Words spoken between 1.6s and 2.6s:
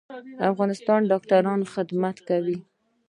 خدمت کوي